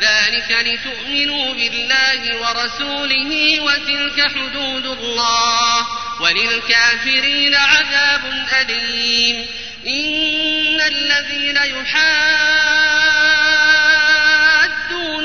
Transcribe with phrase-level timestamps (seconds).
[0.00, 5.86] ذلك لتؤمنوا بالله ورسوله وتلك حدود الله
[6.20, 9.46] وللكافرين عذاب أليم.
[9.86, 11.96] إن الذين يحادون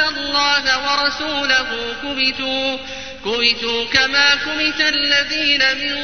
[0.02, 2.78] الله ورسوله كبتوا
[3.26, 5.96] كبتوا كما كبت الذين من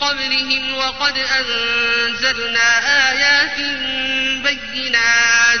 [0.00, 2.68] قبلهم وقد أنزلنا
[3.10, 3.58] آيات
[4.42, 5.60] بينات.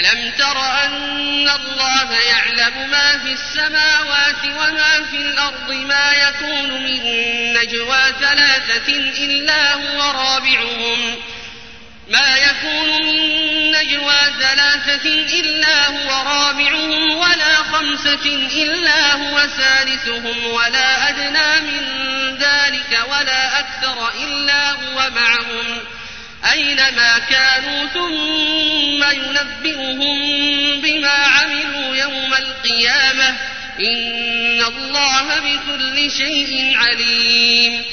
[0.00, 7.02] الم تر ان الله يعلم ما في السماوات وما في الأرض ما يكون من
[7.52, 8.88] نجوى ثلاثة
[9.18, 11.16] الا هو رابعهم
[12.08, 15.08] ما يكون من نجوى ثلاثة
[15.40, 18.26] إلا هو رابعهم ولا خمسة
[18.62, 21.84] إلا هو سادسهم ولا أدنى من
[22.36, 25.80] ذلك ولا أكثر إلا هو معهم
[26.52, 33.28] أينما كانوا ثم ينبئهم بما عملوا يوم القيامة
[33.80, 37.84] إن الله بكل شيء عليم.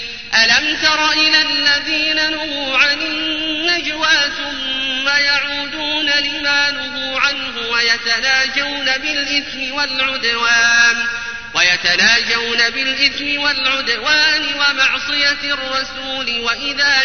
[0.44, 11.08] ألم تر إلى الذين نهوا عن النجوى ثم يعودون لما نهوا عنه ويتناجون بالإثم والعدوان
[11.54, 17.04] ويتناجون بالإثم والعدوان ومعصية الرسول وإذا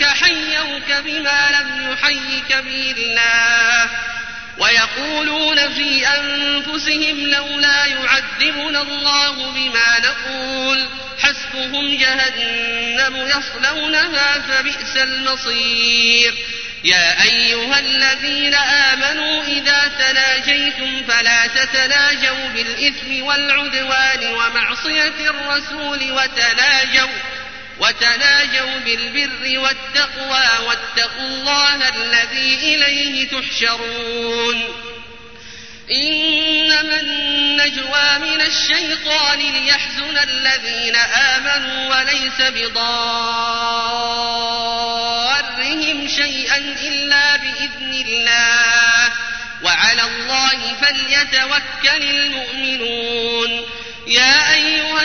[0.00, 3.90] جاءوك حيوك بما لم يحيك به الله
[4.58, 10.88] ويقولون في أنفسهم لولا يعذبنا الله بما نقول.
[11.18, 16.34] حسبهم جهنم يصلونها فبئس المصير.
[16.84, 27.08] يا أيها الذين آمنوا إذا تناجيتم فلا تتناجوا بالإثم والعدوان ومعصية الرسول وتناجوا
[27.80, 34.62] وتناجوا بالبر والتقوى واتقوا الله الذي إليه تحشرون.
[35.90, 42.88] إنما النجوى من الشيطان ليحزن الذين آمنوا وليس بضارهم
[46.08, 49.12] شيئا إلا بإذن الله.
[49.62, 53.64] وعلى الله فليتوكل المؤمنون.
[54.06, 55.04] يا أيها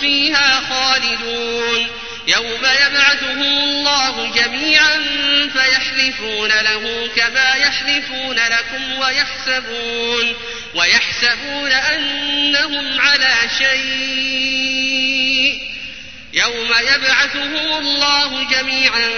[0.00, 1.86] فيها خالدون.
[2.28, 5.02] يوم يبعثهم الله جميعا
[5.52, 10.36] فيحلفون له كما يحلفون لكم ويحسبون.
[10.74, 14.96] ويحسبون أنهم على شيء.
[16.32, 19.10] يوم يبعثهم الله جميعا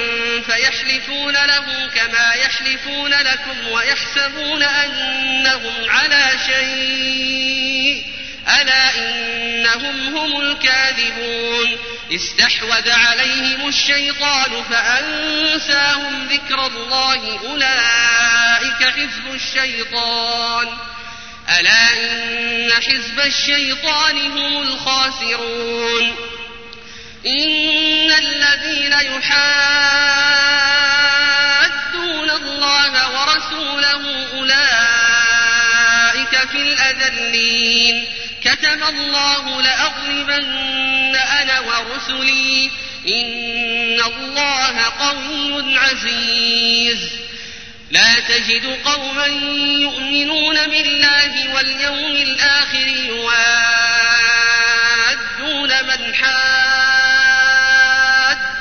[0.46, 8.17] فيحلفون له كما يحلفون لكم ويحسبون أنهم على شيء.
[8.48, 11.78] ألا إنهم هم الكاذبون.
[12.14, 20.68] استحوذ عليهم الشيطان فأنساهم ذكر الله أولئك حزب الشيطان.
[21.60, 26.16] ألا إن حزب الشيطان هم الخاسرون.
[27.26, 29.38] إن الذين يحادون
[32.30, 34.58] الله ورسوله أولئك
[36.50, 38.17] في الأذلين.
[38.44, 42.70] كتب الله لأغلبن أنا ورسلي.
[43.08, 46.98] إن الله قوي عزيز.
[47.90, 49.26] لا تجد قوما
[49.80, 53.38] يؤمنون بالله واليوم الآخر يوادون
[55.84, 57.08] من حاد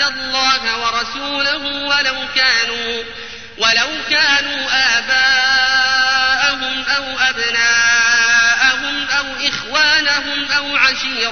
[0.02, 3.04] الله ورسوله ولو كانوا
[3.58, 5.37] ولو كانوا آباءهم